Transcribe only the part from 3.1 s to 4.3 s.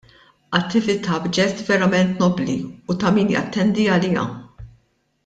min jattendi għaliha.